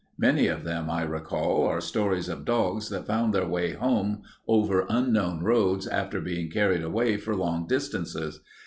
[0.17, 4.87] Many of them, I recall, are stories of dogs that found their way home over
[4.89, 8.39] unknown roads after being carried away for long distances.